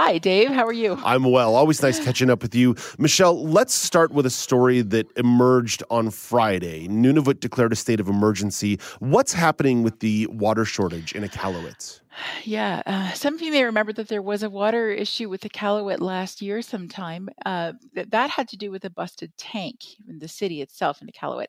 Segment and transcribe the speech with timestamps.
[0.00, 0.52] Hi, Dave.
[0.52, 0.96] How are you?
[1.04, 1.56] I'm well.
[1.56, 2.76] Always nice catching up with you.
[2.98, 6.86] Michelle, let's start with a story that emerged on Friday.
[6.86, 8.78] Nunavut declared a state of emergency.
[9.00, 12.00] What's happening with the water shortage in Iqaluit?
[12.42, 15.48] Yeah, uh, some of you may remember that there was a water issue with the
[15.48, 17.28] Iqaluit last year sometime.
[17.46, 21.06] Uh, that, that had to do with a busted tank in the city itself in
[21.06, 21.46] Iqaluit.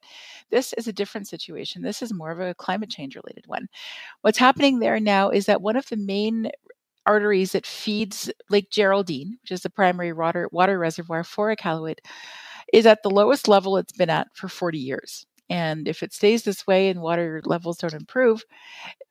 [0.51, 1.81] This is a different situation.
[1.81, 3.67] This is more of a climate change related one.
[4.21, 6.51] What's happening there now is that one of the main
[7.09, 11.97] arteries that feeds Lake Geraldine, which is the primary water, water reservoir for Iqaluit,
[12.73, 15.25] is at the lowest level it's been at for 40 years.
[15.49, 18.43] And if it stays this way and water levels don't improve,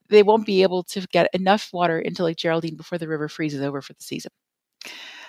[0.09, 3.63] they won't be able to get enough water into Lake Geraldine before the river freezes
[3.63, 4.31] over for the season.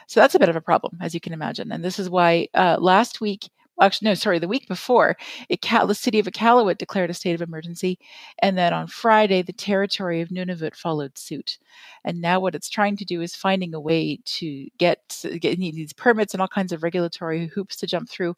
[0.07, 1.71] So that's a bit of a problem, as you can imagine.
[1.71, 3.49] And this is why uh, last week,
[3.81, 7.41] actually, no, sorry, the week before, it, the city of Iqaluit declared a state of
[7.41, 7.99] emergency.
[8.39, 11.57] And then on Friday, the territory of Nunavut followed suit.
[12.03, 15.93] And now what it's trying to do is finding a way to get, get these
[15.93, 18.35] permits and all kinds of regulatory hoops to jump through.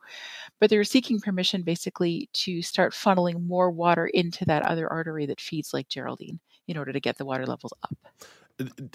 [0.59, 5.42] But they're seeking permission basically to start funneling more water into that other artery that
[5.42, 7.98] feeds Lake Geraldine in order to get the water levels up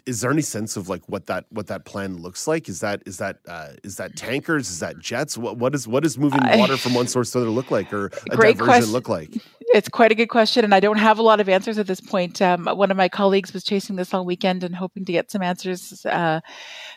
[0.07, 2.69] is there any sense of like what that what that plan looks like?
[2.69, 4.71] Is that is that uh, is that tankers?
[4.71, 5.37] Is that jets?
[5.39, 8.07] What what is what is moving water from one source to another look like, or
[8.31, 8.93] a diversion question.
[8.93, 9.31] look like?
[9.77, 12.01] It's quite a good question, and I don't have a lot of answers at this
[12.01, 12.41] point.
[12.41, 15.43] Um, one of my colleagues was chasing this all weekend and hoping to get some
[15.43, 16.07] answers.
[16.07, 16.41] Uh,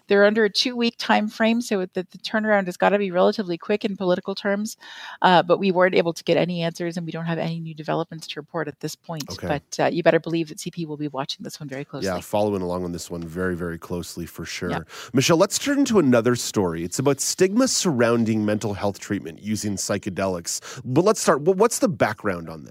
[0.08, 3.58] they're under a two-week time frame, so the, the turnaround has got to be relatively
[3.58, 4.78] quick in political terms.
[5.22, 7.76] Uh, but we weren't able to get any answers, and we don't have any new
[7.76, 9.30] developments to report at this point.
[9.30, 9.48] Okay.
[9.48, 12.08] But uh, you better believe that CP will be watching this one very closely.
[12.08, 14.70] Yeah, following along on this one very very closely for sure.
[14.70, 14.80] Yeah.
[15.12, 16.86] Michelle, let's turn to another story.
[16.86, 20.82] It's about stigma surrounding mental health treatment using psychedelics.
[20.86, 21.42] But let's start.
[21.42, 22.69] What's the background on this?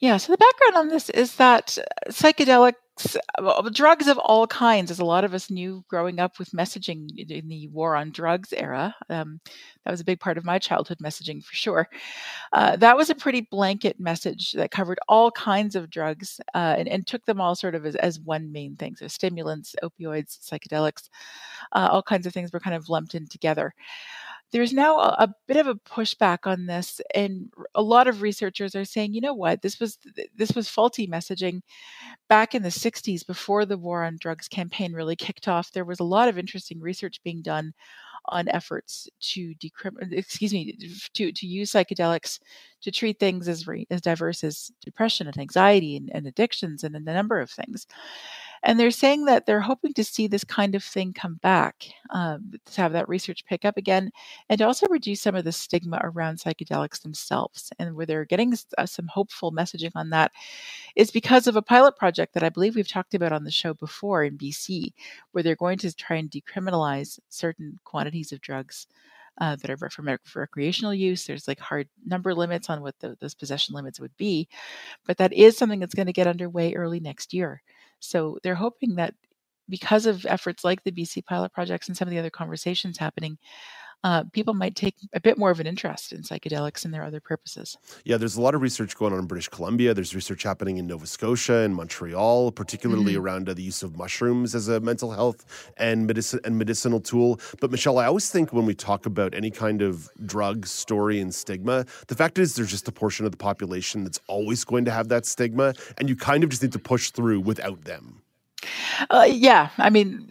[0.00, 1.78] Yeah, so the background on this is that
[2.08, 2.74] psychedelics,
[3.72, 7.48] drugs of all kinds, as a lot of us knew growing up with messaging in
[7.48, 9.40] the war on drugs era, um,
[9.84, 11.88] that was a big part of my childhood messaging for sure.
[12.52, 16.88] Uh, that was a pretty blanket message that covered all kinds of drugs uh, and,
[16.88, 18.96] and, took them all sort of as, as, one main thing.
[18.96, 21.08] So stimulants, opioids, psychedelics,
[21.72, 23.72] uh, all kinds of things were kind of lumped in together
[24.52, 28.74] there's now a, a, bit of a pushback on this and a lot of researchers
[28.74, 29.62] are saying you know what?
[29.62, 29.98] This was
[30.36, 31.60] this was faulty messaging
[32.28, 35.72] back in the 60s before the war on drugs campaign really kicked off.
[35.72, 37.72] There was a lot of interesting research being done
[38.26, 40.76] on efforts to decrim- uh, excuse me
[41.14, 42.38] to to use psychedelics
[42.82, 46.94] to treat things as re- as diverse as depression and anxiety and, and addictions and
[46.94, 47.86] a number of things
[48.64, 52.52] and they're saying that they're hoping to see this kind of thing come back, um,
[52.66, 54.10] to have that research pick up again,
[54.48, 57.70] and also reduce some of the stigma around psychedelics themselves.
[57.78, 60.30] And where they're getting uh, some hopeful messaging on that
[60.94, 63.74] is because of a pilot project that I believe we've talked about on the show
[63.74, 64.92] before in BC,
[65.32, 68.86] where they're going to try and decriminalize certain quantities of drugs.
[69.40, 69.88] Uh, that are for,
[70.24, 71.24] for, recreational use.
[71.24, 74.46] There's like hard number limits on what the, those possession limits would be,
[75.06, 77.62] but that is something that's going to get underway early next year.
[78.02, 79.14] So they're hoping that
[79.68, 83.38] because of efforts like the BC pilot projects and some of the other conversations happening,
[84.04, 87.20] uh, people might take a bit more of an interest in psychedelics and their other
[87.20, 87.76] purposes.
[88.04, 89.94] Yeah, there's a lot of research going on in British Columbia.
[89.94, 93.22] There's research happening in Nova Scotia and Montreal, particularly mm-hmm.
[93.22, 97.40] around uh, the use of mushrooms as a mental health and medicine and medicinal tool.
[97.60, 101.34] But Michelle, I always think when we talk about any kind of drug story and
[101.34, 104.90] stigma, the fact is there's just a portion of the population that's always going to
[104.90, 108.22] have that stigma, and you kind of just need to push through without them.
[109.10, 110.28] Uh, yeah, I mean.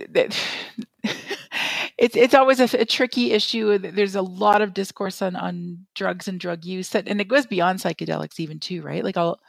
[2.02, 3.78] It's it's always a, a, tricky issue.
[3.78, 7.46] There's a lot of discourse on on drugs and drug use that, and it goes
[7.46, 9.04] beyond psychedelics even too, right?
[9.04, 9.40] Like all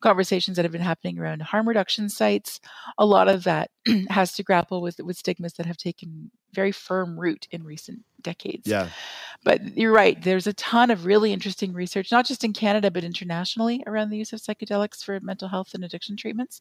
[0.00, 2.60] conversations that have been happening around harm reduction sites.
[2.98, 3.70] A lot of that
[4.10, 8.66] has to grapple with with stigmas that have taken very firm root in recent decades.
[8.66, 8.88] Yeah.
[9.42, 10.22] But you're right.
[10.22, 14.18] There's a ton of really interesting research, not just in Canada, but internationally around the
[14.18, 16.60] use of psychedelics for mental health and addiction treatments.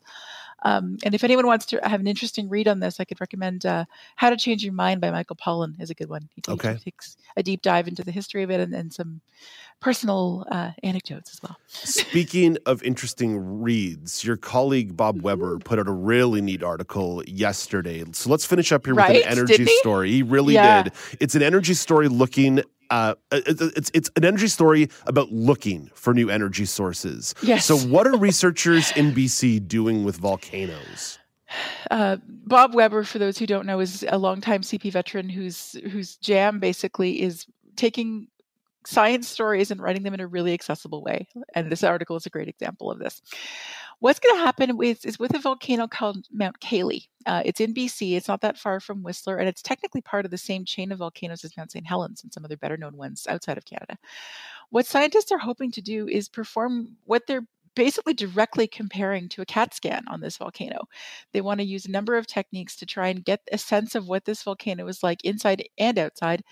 [0.64, 3.66] Um, and if anyone wants to have an interesting read on this, I could recommend
[3.66, 3.86] uh,
[4.16, 6.30] How to Change Your Mind by Michael Pollan is a good one.
[6.36, 6.78] He, okay.
[6.78, 9.22] takes a deep dive into the history of it and, and some
[9.82, 11.58] personal uh, anecdotes as well.
[11.68, 18.04] Speaking of interesting reads, your colleague Bob Weber put out a really neat article yesterday.
[18.12, 19.16] So let's finish up here right?
[19.16, 20.12] with an energy story.
[20.12, 20.84] He really yeah.
[20.84, 20.94] did.
[21.20, 26.30] It's an energy story looking uh, it's it's an energy story about looking for new
[26.30, 27.36] energy sources.
[27.42, 27.66] Yes.
[27.66, 31.20] So, what are researchers in BC doing with volcanoes?
[31.90, 36.16] Uh, Bob Weber, for those who don't know, is a longtime CP veteran whose whose
[36.18, 38.28] jam basically is taking
[38.86, 41.28] science stories and writing them in a really accessible way.
[41.56, 43.22] And this article is a great example of this.
[44.00, 47.10] What's going to happen with, is with a volcano called Mount Cayley.
[47.26, 48.16] Uh, it's in BC.
[48.16, 51.00] It's not that far from Whistler, and it's technically part of the same chain of
[51.00, 51.86] volcanoes as Mount St.
[51.86, 53.98] Helens and some other better known ones outside of Canada.
[54.70, 59.46] What scientists are hoping to do is perform what they're basically directly comparing to a
[59.46, 60.88] CAT scan on this volcano.
[61.34, 64.08] They want to use a number of techniques to try and get a sense of
[64.08, 66.44] what this volcano is like inside and outside.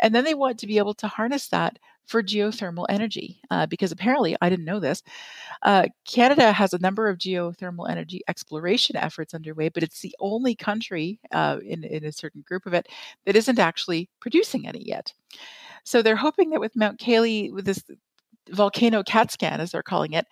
[0.00, 3.92] And then they want to be able to harness that for geothermal energy, uh, because
[3.92, 5.02] apparently, I didn't know this.
[5.62, 10.54] Uh, Canada has a number of geothermal energy exploration efforts underway, but it's the only
[10.54, 12.88] country uh, in, in a certain group of it
[13.26, 15.12] that isn't actually producing any yet.
[15.84, 17.82] So they're hoping that with Mount Cayley, with this
[18.48, 20.26] volcano CAT scan, as they're calling it,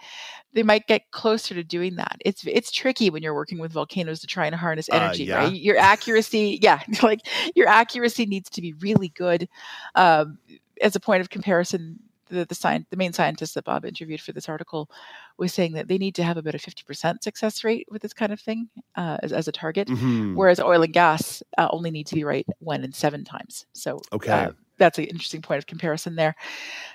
[0.53, 2.17] they might get closer to doing that.
[2.25, 5.37] It's it's tricky when you're working with volcanoes to try and harness Uh, energy, yeah.
[5.37, 5.53] right?
[5.53, 7.21] Your accuracy, yeah, like
[7.55, 9.49] your accuracy needs to be really good.
[9.95, 10.39] Um,
[10.81, 11.99] as a point of comparison,
[12.29, 14.91] the the, sci- the main scientist that Bob interviewed for this article
[15.39, 18.33] was saying that they need to have about a 50% success rate with this kind
[18.33, 20.35] of thing uh, as, as a target, Mhm.
[20.35, 23.67] whereas oil and gas uh, only need to be right one in seven times.
[23.73, 24.31] So Okay.
[24.31, 26.35] uh, that's an interesting point of comparison there.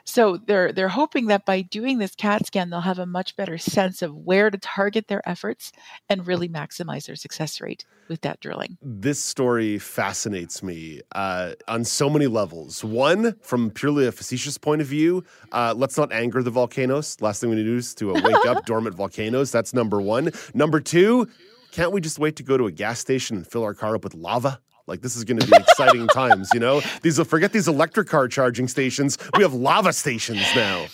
[0.06, 3.58] So they're they're hoping that by doing this CAT scan, they'll have a much better
[3.58, 5.72] sense of where to target their efforts
[6.10, 8.78] and really maximize their success rate with that drilling.
[8.82, 12.84] This story fascinates me uh, on so many levels.
[12.84, 17.18] One, from purely a facetious point of view, uh, let's not anger the volcanoes.
[17.22, 19.52] Last thing we need to do is to wake up dormant volcanoes.
[19.52, 20.32] That's number one.
[20.54, 21.28] Number two,
[21.72, 24.04] can't we just wait to go to a gas station and fill our car up
[24.04, 24.60] with lava?
[24.88, 26.82] Like this is going to be exciting times, you know.
[27.02, 29.18] These forget these electric car charging stations.
[29.38, 30.88] We have lava stations now.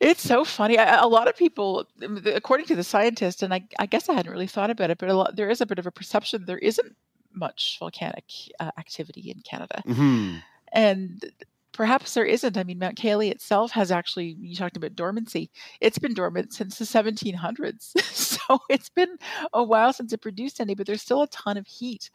[0.00, 0.76] It's so funny.
[0.76, 1.86] A, a lot of people,
[2.26, 5.08] according to the scientist, and I, I guess I hadn't really thought about it, but
[5.08, 6.96] a lot, there is a bit of a perception there isn't
[7.34, 8.24] much volcanic
[8.60, 9.82] uh, activity in Canada.
[9.86, 10.36] hmm
[10.72, 11.30] and
[11.72, 12.56] perhaps there isn't.
[12.56, 16.78] I mean, Mount Cayley itself has actually, you talked about dormancy, it's been dormant since
[16.78, 18.00] the 1700s.
[18.12, 19.16] so it's been
[19.52, 22.10] a while since it produced any, but there's still a ton of heat.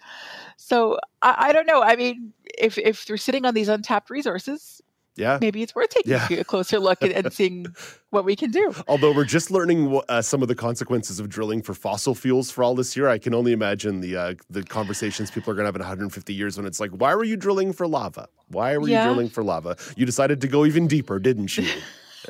[0.57, 1.81] So I, I don't know.
[1.81, 4.81] I mean, if, if they're sitting on these untapped resources,
[5.18, 5.38] Yeah.
[5.42, 6.28] maybe it's worth taking Yeah.
[6.31, 7.66] a closer look and, and seeing
[8.12, 8.74] what we can do.
[8.88, 12.64] Although we're just learning uh, some of the consequences of drilling for fossil fuels for
[12.64, 15.68] all this year, I can only imagine the uh, the conversations people are going to
[15.69, 18.28] have in 150 years when it's like, why were you drilling for lava?
[18.50, 19.04] Why were Yeah.
[19.04, 19.75] you drilling for lava?
[19.96, 21.68] You decided to go even deeper, didn't you?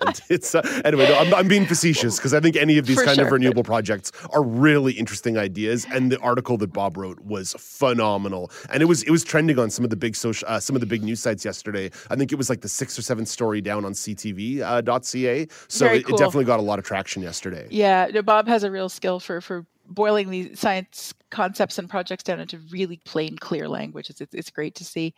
[0.05, 1.07] And it's uh, anyway.
[1.07, 3.63] No, I'm, I'm being facetious because I think any of these For kind of renewable
[3.63, 5.85] projects are really interesting ideas.
[5.91, 9.69] And the article that Bob wrote was phenomenal, and it was it was trending on
[9.69, 11.89] some of the big social, uh, some of the big news sites yesterday.
[12.09, 14.63] I think it was like the sixth or seventh story down on CTV.ca.
[14.63, 15.47] Uh, .ca.
[15.67, 16.15] so it, cool.
[16.15, 17.67] it definitely got a lot of traction yesterday.
[17.69, 22.23] Yeah, no, Bob has a real skill for for boiling these science concepts and projects
[22.23, 24.09] down into really plain, clear language.
[24.09, 25.13] It's it's, it's great to see,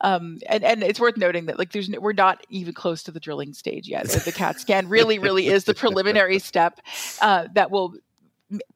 [0.00, 3.10] um, and and it's worth noting that like there's no, we're not even close to
[3.10, 4.08] the drilling stage yet.
[4.08, 6.80] The, the CAT scan really, really is the preliminary step
[7.20, 7.94] uh, that will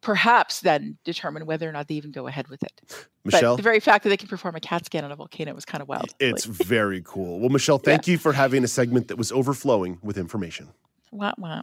[0.00, 3.06] perhaps then determine whether or not they even go ahead with it.
[3.24, 5.54] Michelle, But the very fact that they can perform a CAT scan on a volcano
[5.54, 6.14] was kind of wild.
[6.18, 7.38] it's Like, very cool.
[7.40, 10.70] Well, Michelle, thank you for having a segment that was overflowing with information.
[11.12, 11.62] Wah, wah.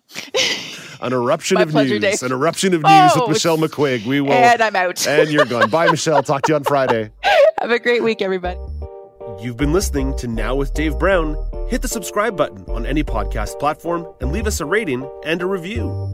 [1.02, 2.20] An eruption My of pleasure, news.
[2.20, 2.24] Dave.
[2.24, 4.06] An eruption of news Oh, with Michelle McQuigg.
[4.06, 4.32] We will.
[4.32, 5.06] and I'm out.
[5.08, 5.70] and you're gone.
[5.70, 6.24] Bye, Michelle.
[6.24, 7.12] Talk to you on Friday.
[7.60, 8.60] Have a great week, everybody.
[9.42, 11.36] You've been listening to Now with Dave Brown.
[11.70, 15.46] Hit the subscribe button on any podcast platform and leave us a rating and a
[15.46, 16.14] review.